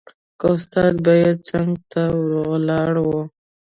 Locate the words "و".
3.05-3.09